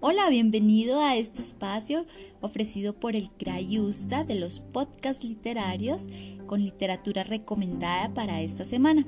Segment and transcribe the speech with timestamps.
[0.00, 2.06] Hola, bienvenido a este espacio
[2.40, 6.08] ofrecido por el Crayusta de los podcasts literarios
[6.46, 9.06] con literatura recomendada para esta semana.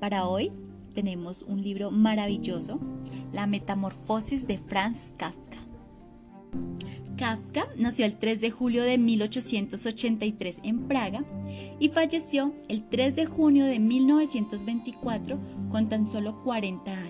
[0.00, 0.52] Para hoy
[0.94, 2.80] tenemos un libro maravilloso,
[3.32, 5.58] La Metamorfosis de Franz Kafka.
[7.16, 11.24] Kafka nació el 3 de julio de 1883 en Praga
[11.80, 15.38] y falleció el 3 de junio de 1924
[15.70, 17.07] con tan solo 40 años.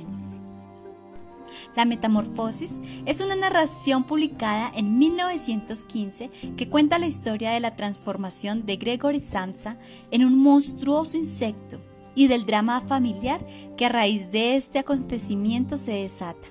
[1.78, 2.74] La Metamorfosis
[3.06, 9.20] es una narración publicada en 1915 que cuenta la historia de la transformación de Gregory
[9.20, 9.78] Samsa
[10.10, 11.80] en un monstruoso insecto
[12.16, 13.40] y del drama familiar
[13.76, 16.48] que a raíz de este acontecimiento se desata.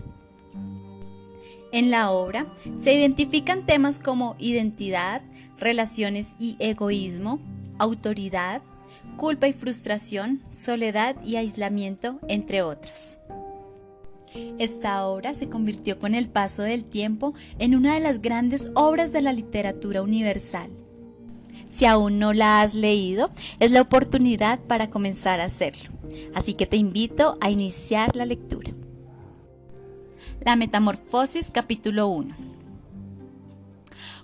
[1.74, 5.22] En la obra se identifican temas como identidad,
[5.58, 7.42] relaciones y egoísmo,
[7.80, 8.62] autoridad,
[9.18, 13.18] culpa y frustración, soledad y aislamiento, entre otras.
[14.60, 19.12] Esta obra se convirtió con el paso del tiempo en una de las grandes obras
[19.12, 20.72] de la literatura universal.
[21.68, 23.30] Si aún no la has leído,
[23.60, 25.90] es la oportunidad para comenzar a hacerlo.
[26.34, 28.72] Así que te invito a iniciar la lectura.
[30.42, 32.36] La Metamorfosis capítulo 1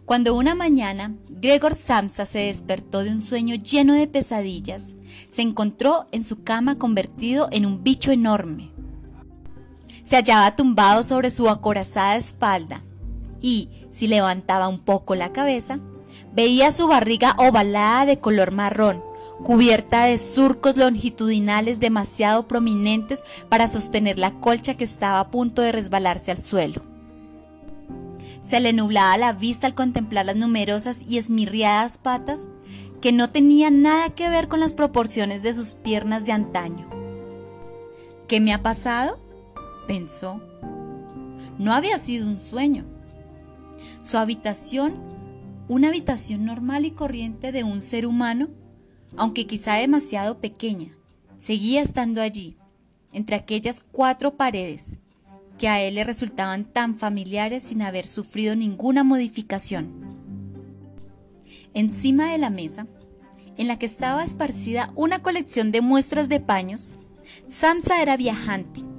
[0.06, 4.96] Cuando una mañana Gregor Samsa se despertó de un sueño lleno de pesadillas,
[5.30, 8.73] se encontró en su cama convertido en un bicho enorme
[10.04, 12.84] se hallaba tumbado sobre su acorazada espalda
[13.42, 15.80] y, si levantaba un poco la cabeza,
[16.34, 19.04] veía su barriga ovalada de color marrón,
[19.44, 25.72] cubierta de surcos longitudinales demasiado prominentes para sostener la colcha que estaba a punto de
[25.72, 26.82] resbalarse al suelo.
[28.44, 32.48] Se le nublaba la vista al contemplar las numerosas y esmirriadas patas
[33.02, 36.88] que no tenían nada que ver con las proporciones de sus piernas de antaño.
[38.28, 39.23] ¿Qué me ha pasado?
[39.86, 40.42] Pensó.
[41.58, 42.86] No había sido un sueño.
[44.02, 45.02] Su habitación,
[45.68, 48.50] una habitación normal y corriente de un ser humano,
[49.16, 50.90] aunque quizá demasiado pequeña,
[51.38, 52.58] seguía estando allí,
[53.12, 54.98] entre aquellas cuatro paredes,
[55.58, 59.92] que a él le resultaban tan familiares sin haber sufrido ninguna modificación.
[61.74, 62.88] Encima de la mesa,
[63.56, 66.96] en la que estaba esparcida una colección de muestras de paños,
[67.48, 68.93] Samsa era viajante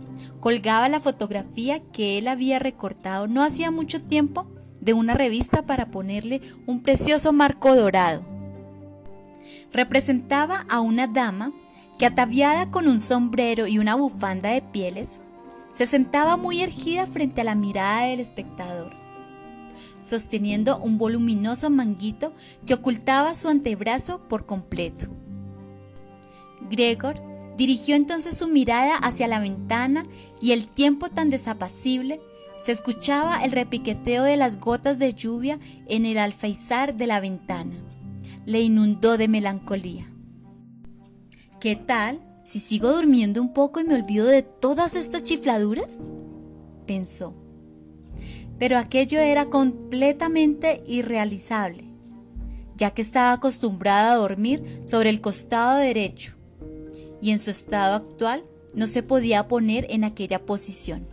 [0.44, 4.46] colgaba la fotografía que él había recortado no hacía mucho tiempo
[4.78, 8.22] de una revista para ponerle un precioso marco dorado.
[9.72, 11.54] Representaba a una dama
[11.98, 15.22] que ataviada con un sombrero y una bufanda de pieles,
[15.72, 18.92] se sentaba muy ergida frente a la mirada del espectador,
[19.98, 22.34] sosteniendo un voluminoso manguito
[22.66, 25.06] que ocultaba su antebrazo por completo.
[26.68, 30.04] Gregor Dirigió entonces su mirada hacia la ventana
[30.40, 32.20] y el tiempo tan desapacible
[32.60, 37.76] se escuchaba el repiqueteo de las gotas de lluvia en el alféizar de la ventana.
[38.44, 40.10] Le inundó de melancolía.
[41.60, 46.00] ¿Qué tal si sigo durmiendo un poco y me olvido de todas estas chifladuras?
[46.86, 47.34] pensó.
[48.58, 51.84] Pero aquello era completamente irrealizable,
[52.76, 56.34] ya que estaba acostumbrada a dormir sobre el costado derecho
[57.24, 58.42] y en su estado actual
[58.74, 61.08] no se podía poner en aquella posición.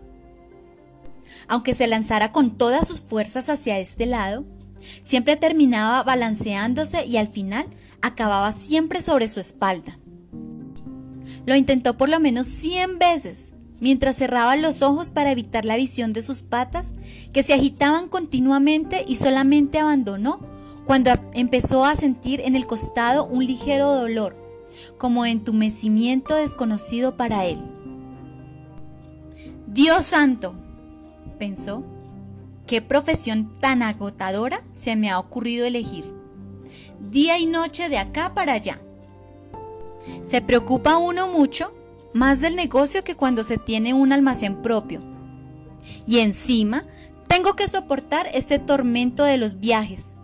[1.47, 4.43] Aunque se lanzara con todas sus fuerzas hacia este lado,
[5.05, 7.65] siempre terminaba balanceándose y al final
[8.01, 9.97] acababa siempre sobre su espalda.
[11.45, 16.11] Lo intentó por lo menos 100 veces, mientras cerraba los ojos para evitar la visión
[16.11, 16.93] de sus patas,
[17.31, 20.41] que se agitaban continuamente y solamente abandonó
[20.85, 24.40] cuando empezó a sentir en el costado un ligero dolor,
[24.97, 27.59] como entumecimiento desconocido para él.
[29.67, 30.53] Dios santo,
[31.39, 31.83] pensó,
[32.67, 36.05] qué profesión tan agotadora se me ha ocurrido elegir.
[36.99, 38.79] Día y noche de acá para allá.
[40.23, 41.73] Se preocupa uno mucho
[42.13, 45.01] más del negocio que cuando se tiene un almacén propio.
[46.05, 46.85] Y encima
[47.27, 50.15] tengo que soportar este tormento de los viajes.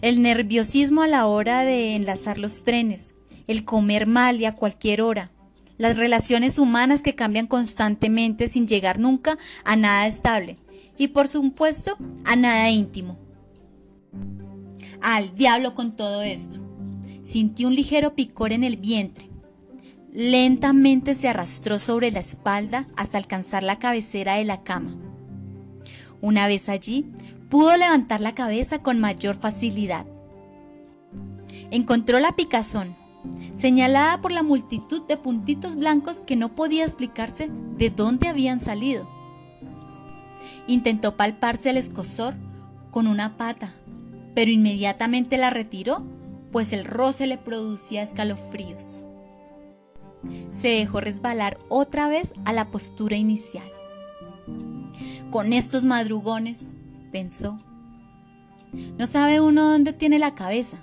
[0.00, 3.14] El nerviosismo a la hora de enlazar los trenes,
[3.48, 5.32] el comer mal y a cualquier hora,
[5.78, 10.58] las relaciones humanas que cambian constantemente sin llegar nunca a nada estable
[10.96, 13.18] y por supuesto a nada íntimo.
[15.00, 16.60] Al diablo con todo esto.
[17.22, 19.30] Sintió un ligero picor en el vientre.
[20.12, 24.96] Lentamente se arrastró sobre la espalda hasta alcanzar la cabecera de la cama.
[26.20, 27.06] Una vez allí,
[27.48, 30.06] pudo levantar la cabeza con mayor facilidad.
[31.70, 32.96] Encontró la picazón,
[33.54, 39.08] señalada por la multitud de puntitos blancos que no podía explicarse de dónde habían salido.
[40.66, 42.34] Intentó palparse el escosor
[42.90, 43.72] con una pata,
[44.34, 46.04] pero inmediatamente la retiró,
[46.52, 49.04] pues el roce le producía escalofríos.
[50.50, 53.70] Se dejó resbalar otra vez a la postura inicial.
[55.30, 56.72] Con estos madrugones,
[57.12, 57.58] pensó,
[58.98, 60.78] no sabe uno dónde tiene la cabeza.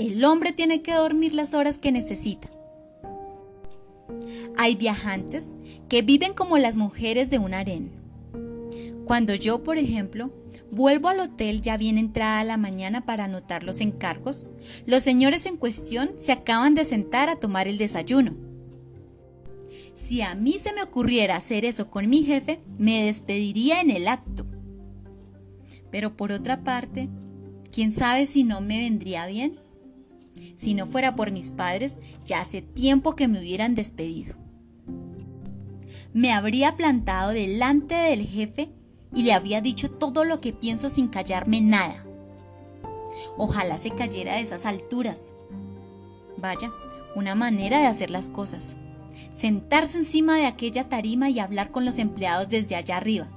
[0.00, 2.48] El hombre tiene que dormir las horas que necesita.
[4.56, 5.50] Hay viajantes
[5.90, 7.90] que viven como las mujeres de un harén.
[9.04, 10.32] Cuando yo, por ejemplo,
[10.70, 14.46] vuelvo al hotel ya bien entrada la mañana para anotar los encargos,
[14.86, 18.36] los señores en cuestión se acaban de sentar a tomar el desayuno.
[19.94, 24.08] Si a mí se me ocurriera hacer eso con mi jefe, me despediría en el
[24.08, 24.46] acto.
[25.90, 27.10] Pero por otra parte,
[27.70, 29.59] ¿quién sabe si no me vendría bien?
[30.60, 34.34] Si no fuera por mis padres, ya hace tiempo que me hubieran despedido.
[36.12, 38.68] Me habría plantado delante del jefe
[39.14, 42.04] y le habría dicho todo lo que pienso sin callarme nada.
[43.38, 45.32] Ojalá se cayera de esas alturas.
[46.36, 46.70] Vaya,
[47.14, 48.76] una manera de hacer las cosas.
[49.34, 53.28] Sentarse encima de aquella tarima y hablar con los empleados desde allá arriba.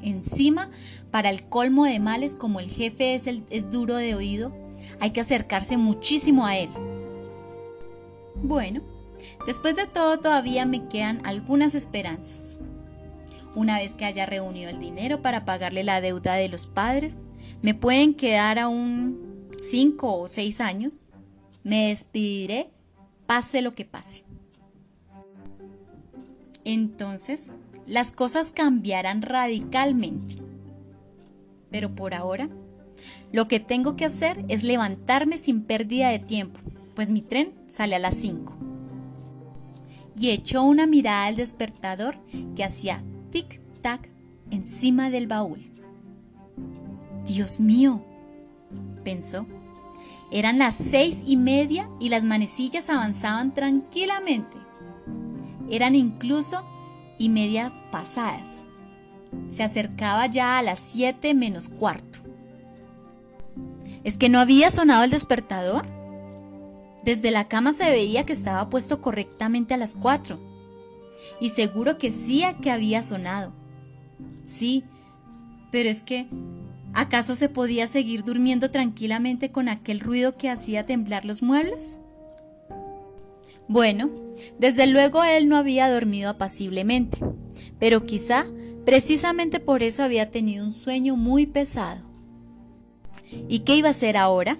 [0.00, 0.70] Encima,
[1.10, 4.65] para el colmo de males, como el jefe es, es duro de oído,
[5.00, 6.70] hay que acercarse muchísimo a él.
[8.42, 8.82] Bueno,
[9.46, 12.58] después de todo todavía me quedan algunas esperanzas.
[13.54, 17.22] Una vez que haya reunido el dinero para pagarle la deuda de los padres,
[17.62, 21.06] me pueden quedar aún cinco o seis años.
[21.64, 22.70] Me despediré,
[23.26, 24.24] pase lo que pase.
[26.64, 27.52] Entonces,
[27.86, 30.36] las cosas cambiarán radicalmente.
[31.70, 32.48] Pero por ahora,
[33.32, 36.60] lo que tengo que hacer es levantarme sin pérdida de tiempo,
[36.94, 38.54] pues mi tren sale a las 5.
[40.16, 42.18] Y echó una mirada al despertador
[42.54, 44.08] que hacía tic-tac
[44.50, 45.60] encima del baúl.
[47.26, 48.02] Dios mío,
[49.04, 49.46] pensó.
[50.30, 54.56] Eran las seis y media y las manecillas avanzaban tranquilamente.
[55.70, 56.64] Eran incluso
[57.18, 58.64] y media pasadas.
[59.50, 62.25] Se acercaba ya a las siete menos cuarto.
[64.06, 65.84] ¿Es que no había sonado el despertador?
[67.02, 70.38] Desde la cama se veía que estaba puesto correctamente a las cuatro.
[71.40, 73.52] Y seguro que sí que había sonado.
[74.44, 74.84] Sí,
[75.72, 76.28] pero es que,
[76.94, 81.98] ¿acaso se podía seguir durmiendo tranquilamente con aquel ruido que hacía temblar los muebles?
[83.66, 84.08] Bueno,
[84.60, 87.18] desde luego él no había dormido apaciblemente,
[87.80, 88.46] pero quizá
[88.84, 92.05] precisamente por eso había tenido un sueño muy pesado.
[93.48, 94.58] ¿Y qué iba a hacer ahora?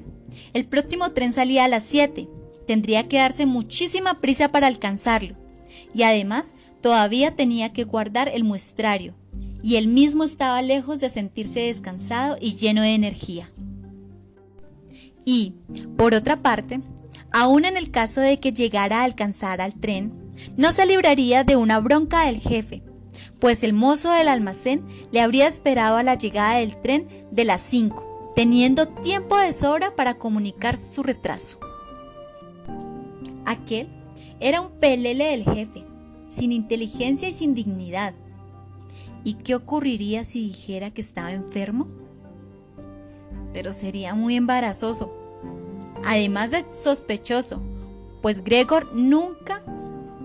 [0.52, 2.28] El próximo tren salía a las 7.
[2.66, 5.36] Tendría que darse muchísima prisa para alcanzarlo.
[5.94, 9.14] Y además todavía tenía que guardar el muestrario.
[9.62, 13.50] Y él mismo estaba lejos de sentirse descansado y lleno de energía.
[15.24, 15.54] Y,
[15.96, 16.80] por otra parte,
[17.32, 20.12] aún en el caso de que llegara a alcanzar al tren,
[20.56, 22.82] no se libraría de una bronca del jefe,
[23.40, 27.60] pues el mozo del almacén le habría esperado a la llegada del tren de las
[27.62, 28.05] 5
[28.36, 31.58] teniendo tiempo de sobra para comunicar su retraso.
[33.46, 33.88] Aquel
[34.40, 35.84] era un pelele del jefe,
[36.28, 38.14] sin inteligencia y sin dignidad.
[39.24, 41.88] ¿Y qué ocurriría si dijera que estaba enfermo?
[43.54, 45.10] Pero sería muy embarazoso,
[46.04, 47.62] además de sospechoso,
[48.20, 49.62] pues Gregor nunca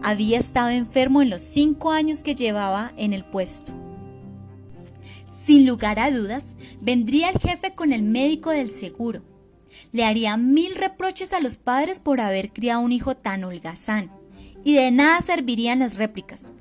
[0.03, 3.71] había estado enfermo en los cinco años que llevaba en el puesto.
[5.41, 9.23] Sin lugar a dudas, vendría el jefe con el médico del seguro.
[9.91, 14.11] Le haría mil reproches a los padres por haber criado un hijo tan holgazán,
[14.63, 16.51] y de nada servirían las réplicas,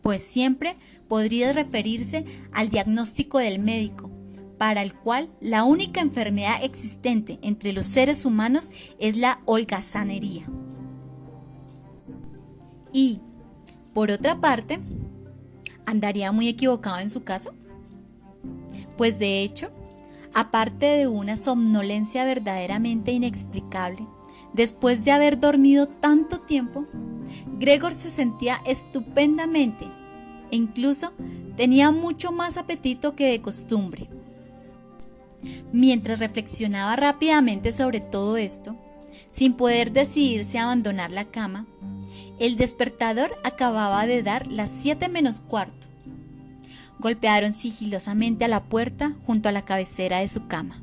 [0.00, 0.76] pues siempre
[1.08, 4.10] podría referirse al diagnóstico del médico,
[4.56, 10.46] para el cual la única enfermedad existente entre los seres humanos es la holgazanería.
[12.94, 13.20] Y,
[13.92, 14.80] por otra parte,
[15.84, 17.52] ¿andaría muy equivocado en su caso?
[18.96, 19.70] Pues de hecho,
[20.34, 24.06] aparte de una somnolencia verdaderamente inexplicable,
[24.52, 26.86] después de haber dormido tanto tiempo,
[27.58, 29.86] Gregor se sentía estupendamente
[30.50, 31.12] e incluso
[31.56, 34.08] tenía mucho más apetito que de costumbre.
[35.72, 38.76] Mientras reflexionaba rápidamente sobre todo esto,
[39.30, 41.66] sin poder decidirse a abandonar la cama,
[42.38, 45.91] el despertador acababa de dar las siete menos cuarto
[47.02, 50.82] golpearon sigilosamente a la puerta junto a la cabecera de su cama.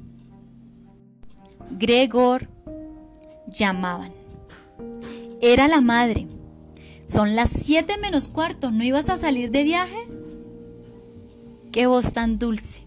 [1.71, 2.47] Gregor
[3.47, 4.13] llamaban.
[5.41, 6.27] Era la madre.
[7.07, 10.07] Son las siete menos cuarto, ¿no ibas a salir de viaje?
[11.71, 12.83] Qué voz tan dulce.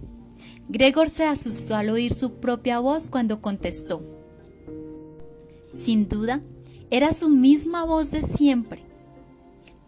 [0.68, 4.02] Gregor se asustó al oír su propia voz cuando contestó.
[5.72, 6.40] Sin duda,
[6.90, 8.82] era su misma voz de siempre,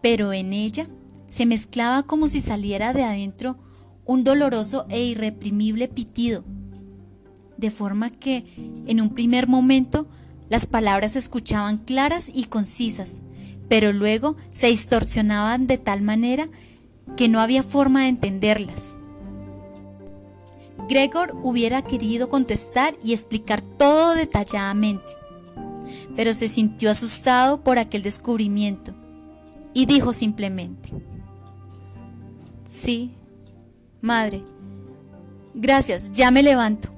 [0.00, 0.88] pero en ella
[1.34, 3.56] se mezclaba como si saliera de adentro
[4.04, 6.44] un doloroso e irreprimible pitido,
[7.56, 8.44] de forma que,
[8.86, 10.06] en un primer momento,
[10.48, 13.20] las palabras se escuchaban claras y concisas,
[13.68, 16.48] pero luego se distorsionaban de tal manera
[17.16, 18.94] que no había forma de entenderlas.
[20.88, 25.10] Gregor hubiera querido contestar y explicar todo detalladamente,
[26.14, 28.94] pero se sintió asustado por aquel descubrimiento
[29.72, 30.92] y dijo simplemente,
[32.74, 33.12] Sí,
[34.00, 34.42] madre,
[35.54, 36.88] gracias, ya me levanto.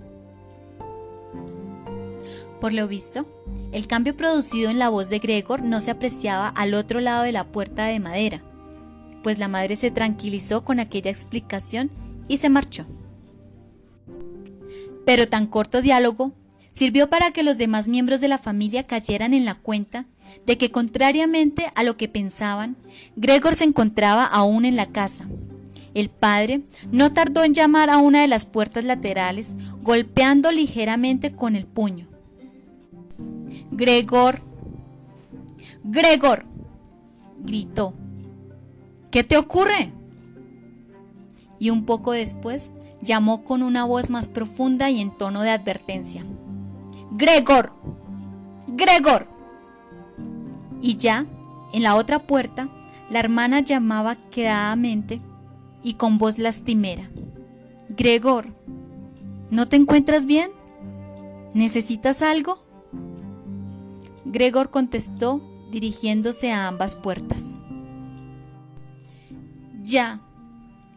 [2.63, 3.27] Por lo visto,
[3.73, 7.33] el cambio producido en la voz de Gregor no se apreciaba al otro lado de
[7.33, 8.41] la puerta de madera,
[9.23, 11.91] pues la madre se tranquilizó con aquella explicación
[12.27, 12.87] y se marchó.
[15.05, 16.33] Pero tan corto diálogo
[16.73, 20.07] sirvió para que los demás miembros de la familia cayeran en la cuenta
[20.47, 22.77] de que contrariamente a lo que pensaban,
[23.15, 25.29] Gregor se encontraba aún en la casa.
[25.97, 26.61] El padre
[26.93, 32.07] no tardó en llamar a una de las puertas laterales, golpeando ligeramente con el puño.
[33.71, 34.39] Gregor,
[35.85, 36.45] Gregor,
[37.39, 37.95] gritó.
[39.11, 39.91] ¿Qué te ocurre?
[41.59, 46.27] Y un poco después llamó con una voz más profunda y en tono de advertencia.
[47.13, 47.73] Gregor,
[48.69, 49.29] Gregor.
[50.83, 51.25] Y ya,
[51.73, 52.69] en la otra puerta,
[53.09, 55.23] la hermana llamaba quedadamente
[55.87, 57.09] y con voz lastimera.
[57.89, 58.49] Gregor,
[59.53, 60.51] ¿no te encuentras bien?
[61.55, 62.65] ¿Necesitas algo?
[64.25, 65.41] Gregor contestó
[65.71, 67.61] dirigiéndose a ambas puertas.
[69.85, 70.21] Ya,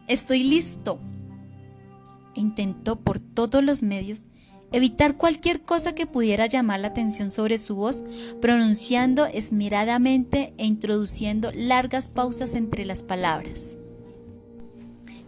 [0.08, 0.98] estoy listo.
[2.34, 4.26] Intentó por todos los medios
[4.72, 8.02] evitar cualquier cosa que pudiera llamar la atención sobre su voz,
[8.40, 13.76] pronunciando esmeradamente e introduciendo largas pausas entre las palabras.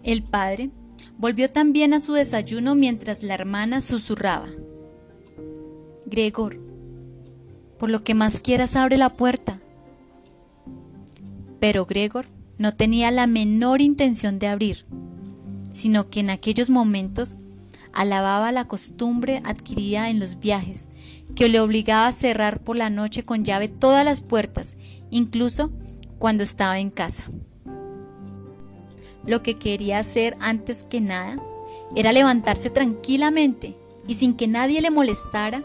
[0.03, 0.71] El padre
[1.17, 4.49] volvió también a su desayuno mientras la hermana susurraba.
[6.07, 6.59] Gregor,
[7.79, 9.61] por lo que más quieras abre la puerta.
[11.61, 12.27] Pero Gregor
[12.59, 14.85] no tenía la menor intención de abrir,
[15.73, 17.39] sino que en aquellos momentos
[17.93, 20.89] alababa la costumbre adquirida en los viajes,
[21.37, 24.77] que le obligaba a cerrar por la noche con llave todas las puertas,
[25.11, 25.71] incluso
[26.19, 27.31] cuando estaba en casa.
[29.27, 31.39] Lo que quería hacer antes que nada
[31.95, 33.77] era levantarse tranquilamente
[34.07, 35.63] y sin que nadie le molestara,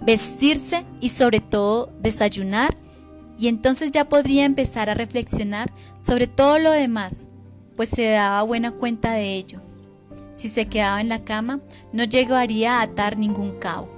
[0.00, 2.76] vestirse y sobre todo desayunar
[3.38, 5.72] y entonces ya podría empezar a reflexionar
[6.02, 7.28] sobre todo lo demás,
[7.76, 9.60] pues se daba buena cuenta de ello.
[10.34, 11.60] Si se quedaba en la cama,
[11.92, 13.88] no llegaría a atar ningún cabo.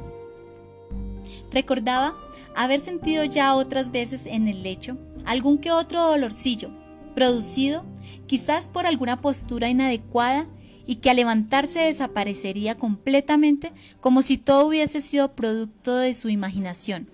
[1.51, 2.17] Recordaba
[2.55, 6.71] haber sentido ya otras veces en el lecho algún que otro dolorcillo,
[7.15, 7.85] producido
[8.27, 10.47] quizás por alguna postura inadecuada
[10.87, 17.09] y que al levantarse desaparecería completamente como si todo hubiese sido producto de su imaginación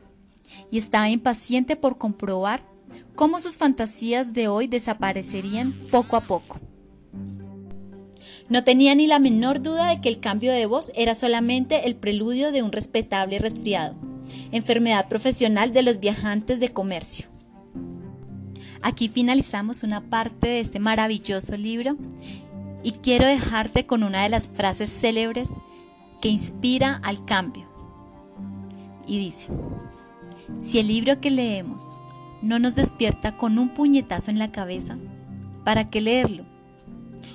[0.71, 2.63] y estaba impaciente por comprobar
[3.15, 6.61] cómo sus fantasías de hoy desaparecerían poco a poco.
[8.49, 11.97] No tenía ni la menor duda de que el cambio de voz era solamente el
[11.97, 13.97] preludio de un respetable resfriado,
[14.53, 17.27] enfermedad profesional de los viajantes de comercio.
[18.87, 21.97] Aquí finalizamos una parte de este maravilloso libro
[22.85, 25.49] y quiero dejarte con una de las frases célebres
[26.23, 27.67] que inspira al cambio.
[29.05, 29.49] Y dice,
[30.61, 31.83] si el libro que leemos
[32.43, 34.97] no nos despierta con un puñetazo en la cabeza,
[35.65, 36.45] ¿para qué leerlo?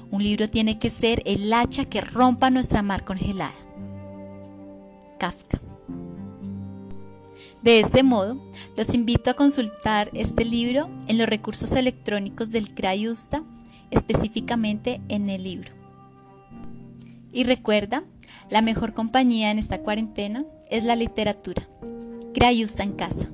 [0.09, 3.51] Un libro tiene que ser el hacha que rompa nuestra mar congelada.
[5.19, 5.59] Kafka.
[7.61, 8.41] De este modo,
[8.75, 13.43] los invito a consultar este libro en los recursos electrónicos del Crayusta,
[13.91, 15.71] específicamente en el libro.
[17.31, 18.03] Y recuerda,
[18.49, 21.67] la mejor compañía en esta cuarentena es la literatura.
[22.33, 23.29] Crayusta en casa.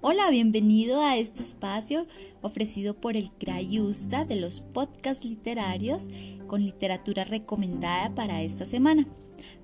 [0.00, 2.06] Hola, bienvenido a este espacio
[2.40, 6.08] ofrecido por el Crayusta de los podcasts literarios
[6.46, 9.06] con literatura recomendada para esta semana.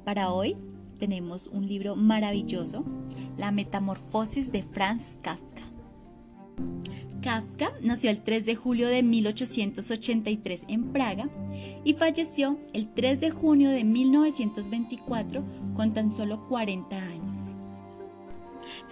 [0.04, 0.56] Para hoy
[0.98, 2.84] tenemos un libro maravilloso,
[3.36, 5.62] La Metamorfosis de Franz Kafka.
[7.22, 11.30] Kafka nació el 3 de julio de 1883 en Praga
[11.84, 15.42] y falleció el 3 de junio de 1924
[15.74, 17.21] con tan solo 40 años.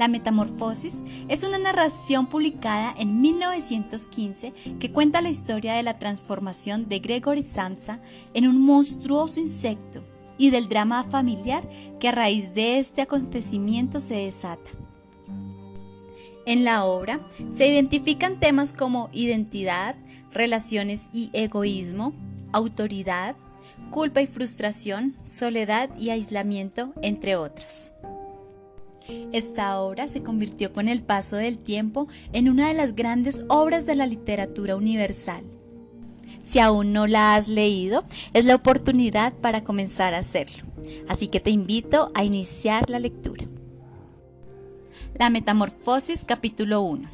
[0.00, 0.97] La Metamorfosis
[1.28, 7.42] es una narración publicada en 1915 que cuenta la historia de la transformación de Gregory
[7.42, 8.00] Samsa
[8.33, 10.02] en un monstruoso insecto
[10.38, 14.71] y del drama familiar que a raíz de este acontecimiento se desata.
[16.47, 17.21] En la obra
[17.52, 19.97] se identifican temas como identidad,
[20.33, 22.14] relaciones y egoísmo,
[22.52, 23.37] autoridad,
[23.90, 27.92] culpa y frustración, soledad y aislamiento, entre otras.
[29.33, 33.87] Esta obra se convirtió con el paso del tiempo en una de las grandes obras
[33.87, 35.45] de la literatura universal.
[36.42, 40.64] Si aún no la has leído, es la oportunidad para comenzar a hacerlo.
[41.09, 43.45] Así que te invito a iniciar la lectura.
[45.19, 47.09] La Metamorfosis capítulo 1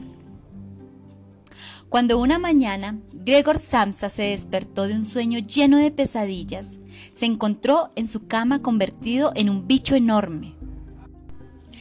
[1.88, 6.78] Cuando una mañana Gregor Samsa se despertó de un sueño lleno de pesadillas,
[7.12, 10.55] se encontró en su cama convertido en un bicho enorme.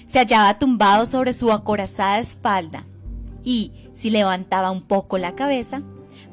[0.06, 2.86] Se hallaba tumbado sobre su acorazada espalda
[3.44, 5.82] y, si levantaba un poco la cabeza,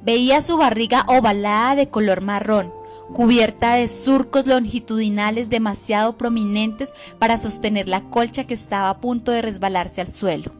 [0.04, 2.72] veía su barriga ovalada de color marrón,
[3.14, 9.42] cubierta de surcos longitudinales demasiado prominentes para sostener la colcha que estaba a punto de
[9.42, 10.52] resbalarse al suelo.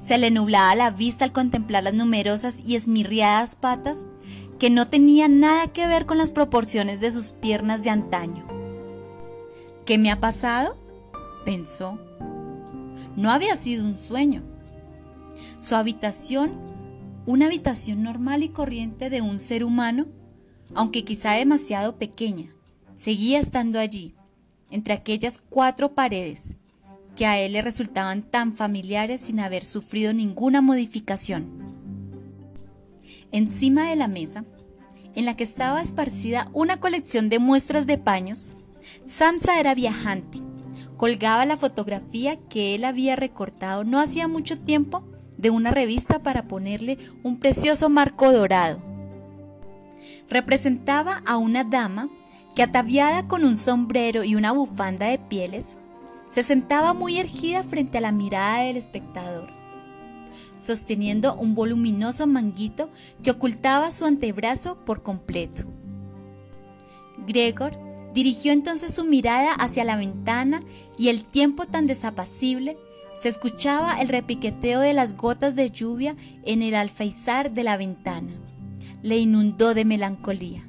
[0.00, 4.06] Se le nublaba la vista al contemplar las numerosas y esmirriadas patas
[4.58, 8.44] que no tenían nada que ver con las proporciones de sus piernas de antaño.
[9.84, 10.79] ¿Qué me ha pasado?
[11.50, 11.98] Pensó.
[13.16, 14.44] No había sido un sueño.
[15.58, 16.52] Su habitación,
[17.26, 20.06] una habitación normal y corriente de un ser humano,
[20.76, 22.54] aunque quizá demasiado pequeña,
[22.94, 24.14] seguía estando allí,
[24.70, 26.54] entre aquellas cuatro paredes,
[27.16, 31.48] que a él le resultaban tan familiares sin haber sufrido ninguna modificación.
[33.32, 34.44] Encima de la mesa,
[35.16, 38.52] en la que estaba esparcida una colección de muestras de paños,
[39.04, 40.49] Samsa era viajante.
[41.00, 45.02] Colgaba la fotografía que él había recortado no hacía mucho tiempo
[45.38, 48.90] de una revista para ponerle un precioso marco dorado
[50.30, 52.08] representaba a una dama
[52.54, 55.76] que ataviada con un sombrero y una bufanda de pieles,
[56.30, 59.50] se sentaba muy erguida frente a la mirada del espectador,
[60.56, 62.90] sosteniendo un voluminoso manguito
[63.22, 65.64] que ocultaba su antebrazo por completo.
[67.26, 67.76] Gregor
[68.14, 70.60] dirigió entonces su mirada hacia la ventana
[71.00, 72.76] y el tiempo tan desapacible
[73.18, 78.32] se escuchaba el repiqueteo de las gotas de lluvia en el alféizar de la ventana
[79.00, 80.62] le inundó de melancolía.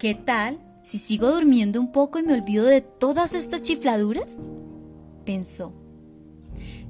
[0.00, 4.40] ¿Qué tal si sigo durmiendo un poco y me olvido de todas estas chifladuras?
[5.24, 5.72] pensó.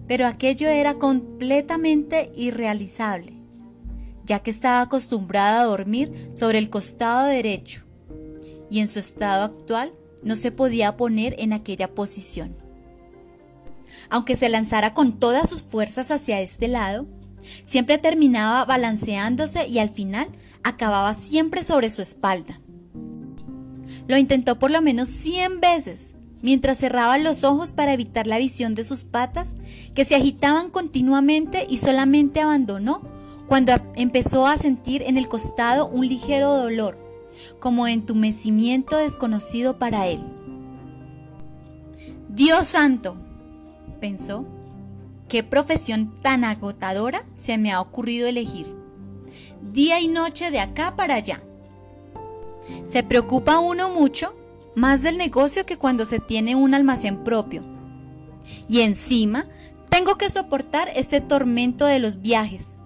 [0.08, 3.34] Pero aquello era completamente irrealizable,
[4.24, 7.82] ya que estaba acostumbrada a dormir sobre el costado derecho,
[8.70, 12.56] y en su estado actual no se podía poner en aquella posición.
[14.10, 17.06] Aunque se lanzara con todas sus fuerzas hacia este lado,
[17.64, 20.28] Siempre terminaba balanceándose y al final
[20.62, 22.60] acababa siempre sobre su espalda.
[24.08, 28.74] Lo intentó por lo menos 100 veces, mientras cerraba los ojos para evitar la visión
[28.74, 29.54] de sus patas,
[29.94, 33.02] que se agitaban continuamente y solamente abandonó
[33.46, 36.98] cuando empezó a sentir en el costado un ligero dolor,
[37.60, 40.20] como entumecimiento desconocido para él.
[42.28, 43.16] Dios santo,
[44.00, 44.46] pensó,
[45.32, 48.66] ¿Qué profesión tan agotadora se me ha ocurrido elegir?
[49.72, 51.42] Día y noche de acá para allá.
[52.84, 54.36] Se preocupa uno mucho
[54.76, 57.62] más del negocio que cuando se tiene un almacén propio.
[58.68, 59.46] Y encima
[59.88, 62.76] tengo que soportar este tormento de los viajes.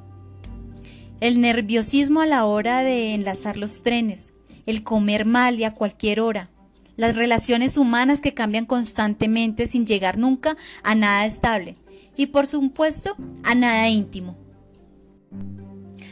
[1.19, 4.35] El nerviosismo a la hora de enlazar los trenes,
[4.67, 6.51] el comer mal y a cualquier hora,
[6.97, 11.77] las relaciones humanas que cambian constantemente sin llegar nunca a nada estable
[12.17, 14.37] y por supuesto a nada íntimo.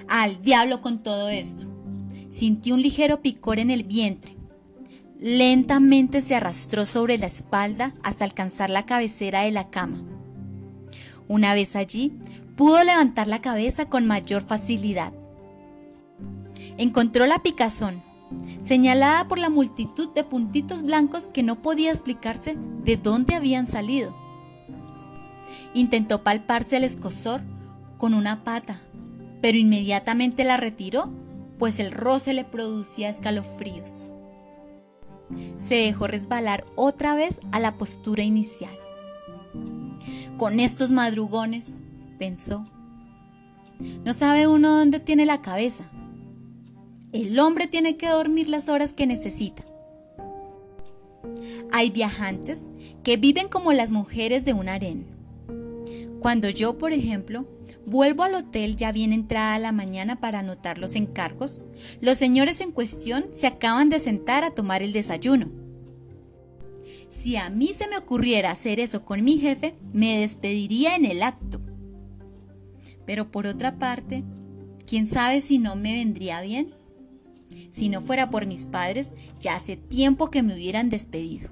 [0.08, 1.66] Al diablo con todo esto.
[2.30, 4.36] Sintió un ligero picor en el vientre.
[5.18, 10.02] Lentamente se arrastró sobre la espalda hasta alcanzar la cabecera de la cama.
[11.28, 12.12] Una vez allí,
[12.56, 15.14] pudo levantar la cabeza con mayor facilidad.
[16.76, 18.02] Encontró la picazón,
[18.62, 24.14] señalada por la multitud de puntitos blancos que no podía explicarse de dónde habían salido.
[25.74, 27.42] Intentó palparse el escosor
[27.98, 28.78] con una pata,
[29.40, 31.10] pero inmediatamente la retiró,
[31.58, 34.10] pues el roce le producía escalofríos.
[35.58, 38.76] Se dejó resbalar otra vez a la postura inicial.
[40.36, 41.80] Con estos madrugones,
[42.18, 42.64] pensó,
[44.04, 45.84] No sabe uno dónde tiene la cabeza.
[47.14, 49.62] El hombre tiene que dormir las horas que necesita.
[51.70, 52.64] Hay viajantes
[53.04, 55.06] que viven como las mujeres de un harén.
[56.18, 57.46] Cuando yo, por ejemplo,
[57.86, 61.62] vuelvo al hotel ya bien entrada la mañana para anotar los encargos,
[62.00, 65.52] los señores en cuestión se acaban de sentar a tomar el desayuno.
[67.08, 71.22] Si a mí se me ocurriera hacer eso con mi jefe, me despediría en el
[71.22, 71.60] acto.
[73.06, 74.24] Pero por otra parte,
[74.84, 76.74] ¿quién sabe si no me vendría bien?
[77.70, 81.50] Si no fuera por mis padres, ya hace tiempo que me hubieran despedido.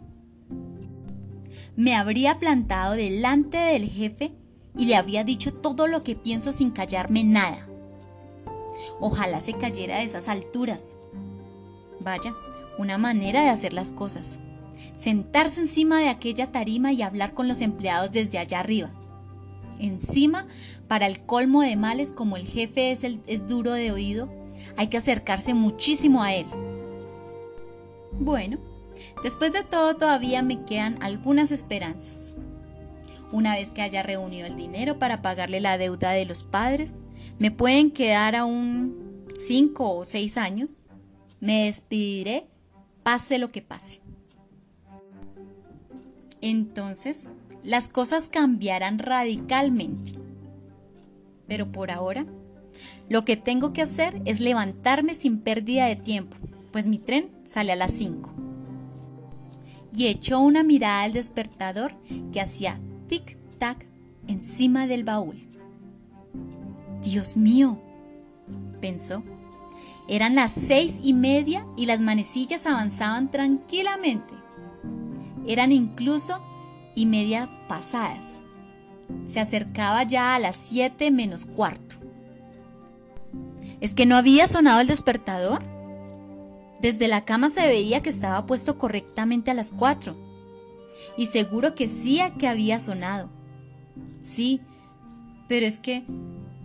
[1.77, 4.33] Me habría plantado delante del jefe
[4.77, 7.67] y le habría dicho todo lo que pienso sin callarme nada.
[9.01, 10.97] Ojalá se cayera de esas alturas.
[12.01, 12.35] Vaya,
[12.79, 14.39] una manera de hacer las cosas.
[14.99, 18.91] Sentarse encima de aquella tarima y hablar con los empleados desde allá arriba.
[19.79, 20.47] Encima,
[20.89, 24.31] para el colmo de males, como el jefe es, es duro de oído,
[24.77, 26.47] hay que acercarse muchísimo a él.
[28.13, 28.59] Bueno,
[29.23, 32.35] después de todo todavía me quedan algunas esperanzas.
[33.33, 36.99] Una vez que haya reunido el dinero para pagarle la deuda de los padres,
[37.39, 40.83] me pueden quedar aún cinco o seis años.
[41.41, 42.47] Me despediré,
[43.03, 44.01] pase lo que pase.
[46.43, 47.31] Entonces,
[47.63, 50.13] las cosas cambiarán radicalmente.
[51.47, 52.27] Pero por ahora,
[53.09, 56.37] lo que tengo que hacer es levantarme sin pérdida de tiempo,
[56.71, 58.31] pues mi tren sale a las 5.
[59.95, 61.95] Y echó una mirada al despertador
[62.33, 63.87] que hacía tic-tac
[64.27, 65.37] encima del baúl.
[67.03, 67.79] Dios mío,
[68.81, 69.23] pensó.
[70.09, 74.35] Eran las seis y media y las manecillas avanzaban tranquilamente.
[75.47, 76.41] Eran incluso
[76.95, 78.41] y media pasadas.
[79.27, 81.97] Se acercaba ya a las siete menos cuarto.
[83.83, 85.61] ¿Es que no había sonado el despertador?
[86.81, 90.17] Desde la cama se veía que estaba puesto correctamente a las cuatro.
[91.17, 93.29] Y seguro que sí que había sonado.
[94.23, 94.61] Sí,
[95.49, 96.05] pero es que,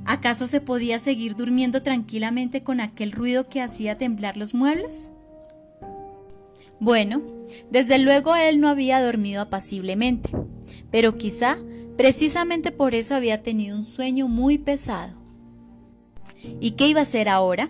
[0.05, 5.09] ¿acaso se podía seguir durmiendo tranquilamente con aquel ruido que hacía temblar los muebles?
[6.79, 7.23] Bueno,
[7.71, 10.29] desde luego él no había dormido apaciblemente,
[10.91, 11.57] pero quizá
[11.97, 15.16] precisamente por eso había tenido un sueño muy pesado.
[16.59, 17.69] ¿Y qué iba a hacer ahora?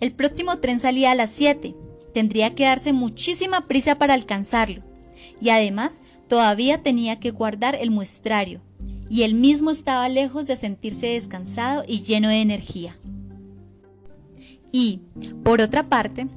[0.00, 1.74] El próximo tren salía a las 7.
[2.14, 4.82] Tendría que darse muchísima prisa para alcanzarlo.
[5.40, 8.60] Y además todavía tenía que guardar el muestrario.
[9.08, 12.96] Y él mismo estaba lejos de sentirse descansado y lleno de energía.
[14.70, 15.00] Y,
[15.42, 16.28] por otra parte,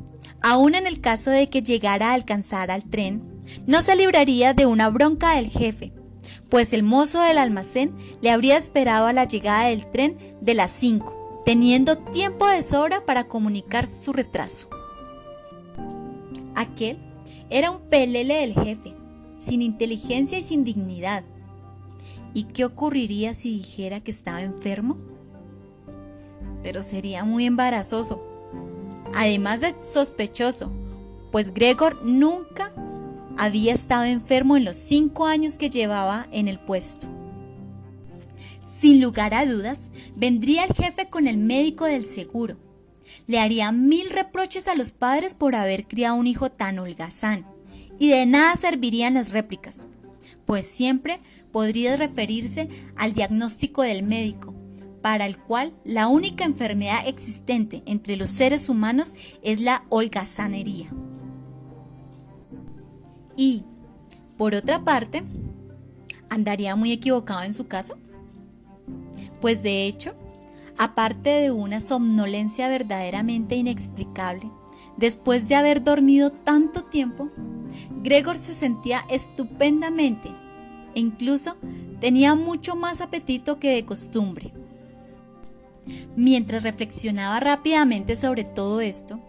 [0.48, 3.24] Aún en el caso de que llegara a alcanzar al tren,
[3.66, 5.92] no se libraría de una bronca del jefe,
[6.50, 10.70] pues el mozo del almacén le habría esperado a la llegada del tren de las
[10.70, 14.68] 5, teniendo tiempo de sobra para comunicar su retraso.
[16.56, 16.98] Aquel
[17.50, 18.94] era un pelele del jefe,
[19.40, 21.24] sin inteligencia y sin dignidad.
[22.34, 24.98] ¿Y qué ocurriría si dijera que estaba enfermo?
[26.64, 28.22] Pero sería muy embarazoso
[29.16, 30.72] además de sospechoso,
[31.32, 32.72] pues Gregor nunca
[33.38, 37.08] había estado enfermo en los cinco años que llevaba en el puesto.
[38.78, 42.58] Sin lugar a dudas, vendría el jefe con el médico del seguro.
[43.26, 47.46] Le haría mil reproches a los padres por haber criado un hijo tan holgazán,
[48.00, 49.88] y de nada servirían las réplicas,
[50.46, 51.20] pues siempre
[51.54, 54.54] podría referirse al diagnóstico del médico,
[55.02, 60.90] para el cual la única enfermedad existente entre los seres humanos es la holgazanería.
[63.38, 63.64] Y,
[64.38, 65.24] por otra parte,
[66.30, 67.98] ¿andaría muy equivocado en su caso?
[69.46, 70.16] Pues de hecho,
[70.76, 74.50] aparte de una somnolencia verdaderamente inexplicable,
[74.98, 77.30] después de haber dormido tanto tiempo,
[78.02, 80.30] Gregor se sentía estupendamente
[80.96, 81.58] e incluso
[82.00, 84.52] tenía mucho más apetito que de costumbre.
[86.16, 89.20] Mientras reflexionaba rápidamente sobre todo esto,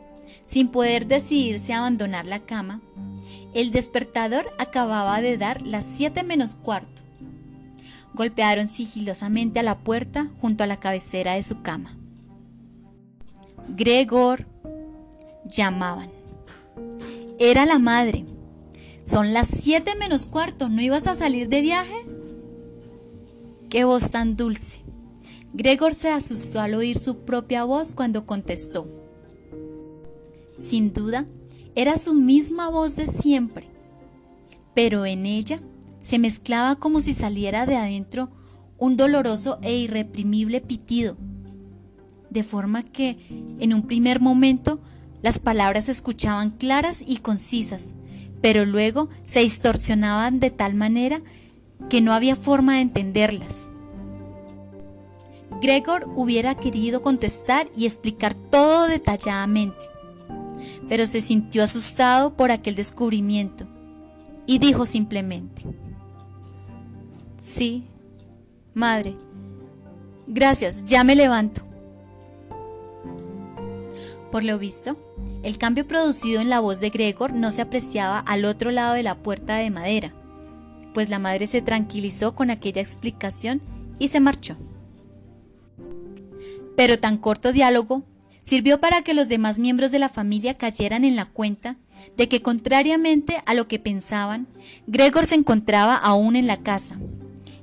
[0.47, 2.81] sin poder decidirse a abandonar la cama,
[3.53, 7.06] el despertador acababa de dar las siete menos cuarto.
[8.17, 11.99] Golpearon sigilosamente a la puerta junto a la cabecera de su cama.
[13.69, 14.47] Gregor
[15.45, 16.09] llamaban.
[17.39, 18.25] Era la madre.
[19.05, 22.07] Son las siete menos cuarto, ¿no ibas a salir de viaje?
[23.69, 24.81] Qué voz tan dulce.
[25.53, 28.89] Gregor se asustó al oír su propia voz cuando contestó.
[30.57, 31.27] Sin duda,
[31.75, 33.69] era su misma voz de siempre,
[34.75, 35.61] pero en ella
[36.07, 38.29] se mezclaba como si saliera de adentro
[38.79, 41.17] un doloroso e irreprimible pitido,
[42.31, 43.19] de forma que,
[43.59, 44.79] en un primer momento,
[45.21, 47.93] las palabras se escuchaban claras y concisas,
[48.41, 51.23] pero luego se distorsionaban de tal manera
[51.91, 53.69] que no había forma de entenderlas.
[55.61, 59.87] Gregor hubiera querido contestar y explicar todo detalladamente,
[60.89, 63.67] pero se sintió asustado por aquel descubrimiento
[64.47, 65.65] y dijo simplemente,
[67.47, 67.85] Sí,
[68.75, 69.15] madre,
[70.27, 71.63] gracias, ya me levanto.
[74.33, 74.97] Por lo visto,
[75.45, 79.05] el cambio producido en la voz de Gregor no se apreciaba al otro lado de
[79.05, 80.13] la puerta de madera,
[80.93, 83.63] pues la madre se tranquilizó con aquella explicación
[84.01, 84.57] y se marchó.
[86.77, 88.03] Pero tan corto diálogo
[88.43, 91.77] sirvió para que los demás miembros de la familia cayeran en la cuenta
[92.17, 94.49] de que contrariamente a lo que pensaban,
[94.89, 96.99] Gregor se encontraba aún en la casa.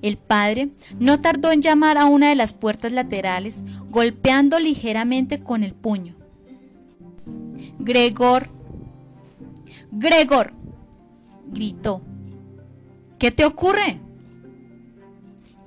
[0.04, 5.64] El padre no tardó en llamar a una de las puertas laterales, golpeando ligeramente con
[5.64, 6.14] el puño.
[7.80, 8.50] Gregor.
[9.92, 10.54] Gregor.
[11.48, 12.02] gritó.
[13.18, 14.02] ¿Qué te ocurre?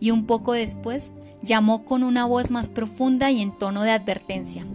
[0.00, 4.66] Y un poco después llamó con una voz más profunda y en tono de advertencia.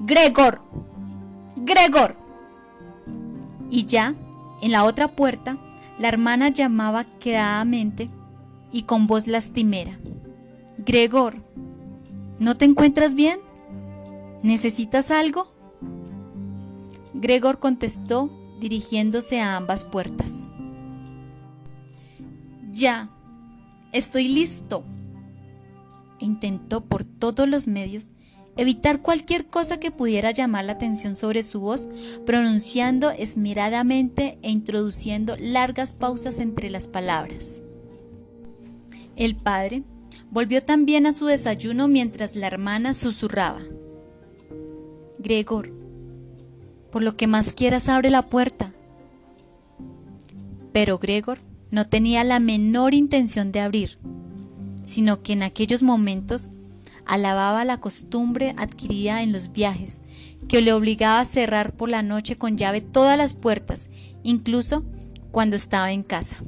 [0.00, 0.60] Gregor.
[1.56, 2.18] Gregor.
[3.70, 4.14] Y ya,
[4.60, 5.56] en la otra puerta,
[5.98, 8.10] la hermana llamaba quedadamente
[8.74, 9.98] y con voz lastimera.
[10.78, 11.36] Gregor,
[12.40, 13.38] ¿no te encuentras bien?
[14.42, 15.54] ¿Necesitas algo?
[17.14, 20.50] Gregor contestó dirigiéndose a ambas puertas.
[22.72, 23.10] Ya,
[23.92, 24.84] estoy listo.
[26.18, 28.10] Intentó por todos los medios
[28.56, 31.88] evitar cualquier cosa que pudiera llamar la atención sobre su voz,
[32.26, 37.63] pronunciando esmeradamente e introduciendo largas pausas entre las palabras.
[39.16, 39.84] El padre
[40.30, 43.60] volvió también a su desayuno mientras la hermana susurraba.
[45.18, 45.72] Gregor,
[46.90, 48.72] por lo que más quieras abre la puerta.
[50.72, 51.38] Pero Gregor
[51.70, 53.98] no tenía la menor intención de abrir,
[54.84, 56.50] sino que en aquellos momentos
[57.06, 60.00] alababa la costumbre adquirida en los viajes,
[60.48, 63.88] que le obligaba a cerrar por la noche con llave todas las puertas,
[64.22, 64.84] incluso
[65.30, 66.42] cuando estaba en casa.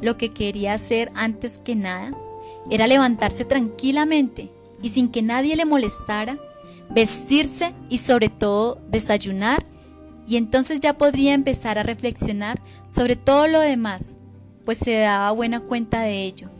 [0.00, 2.12] Lo que quería hacer antes que nada
[2.70, 4.50] era levantarse tranquilamente
[4.82, 6.38] y sin que nadie le molestara,
[6.90, 9.64] vestirse y sobre todo desayunar
[10.26, 14.16] y entonces ya podría empezar a reflexionar sobre todo lo demás,
[14.64, 16.50] pues se daba buena cuenta de ello.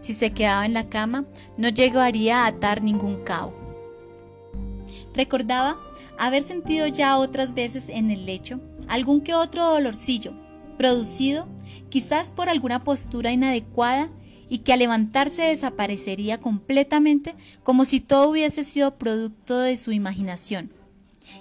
[0.00, 1.24] Si se quedaba en la cama,
[1.56, 3.54] no llegaría a atar ningún cabo.
[5.14, 5.78] Recordaba
[6.18, 10.32] haber sentido ya otras veces en el lecho algún que otro dolorcillo,
[10.76, 11.46] producido
[11.92, 14.08] quizás por alguna postura inadecuada
[14.48, 20.72] y que al levantarse desaparecería completamente como si todo hubiese sido producto de su imaginación.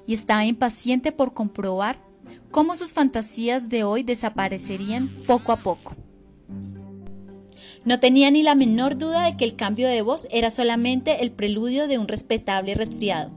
[0.05, 1.99] Y estaba impaciente por comprobar
[2.51, 5.95] cómo sus fantasías de hoy desaparecerían poco a poco.
[7.85, 11.31] No tenía ni la menor duda de que el cambio de voz era solamente el
[11.31, 13.31] preludio de un respetable resfriado,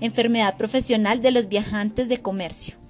[0.00, 2.83] enfermedad profesional de los viajantes de comercio.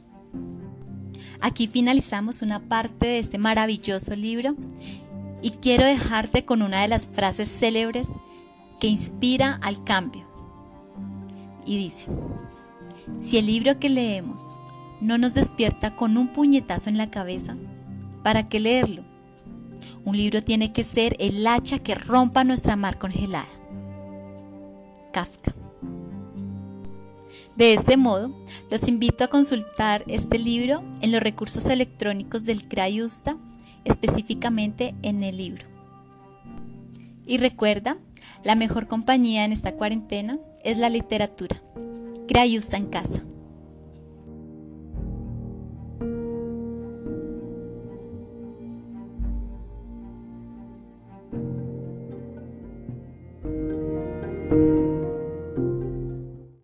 [1.45, 4.57] Aquí finalizamos una parte de este maravilloso libro
[5.43, 8.09] y quiero dejarte con una de las frases célebres
[8.81, 10.27] que inspira al cambio.
[11.67, 12.07] Y dice,
[13.19, 14.41] si el libro que leemos
[15.03, 17.57] no nos despierta con un puñetazo en la cabeza,
[18.23, 19.05] ¿para qué leerlo?
[20.03, 23.45] Un libro tiene que ser el hacha que rompa nuestra mar congelada.
[25.13, 25.55] Kafka.
[27.57, 28.35] De este modo,
[28.71, 33.37] los invito a consultar este libro en los recursos electrónicos del Crayusta
[33.85, 35.67] específicamente en el libro.
[37.27, 37.97] Y recuerda,
[38.43, 41.63] la mejor compañía en esta cuarentena es la literatura.
[42.27, 43.23] Crayusta en casa.